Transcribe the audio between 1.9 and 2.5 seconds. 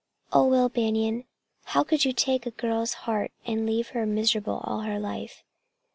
you take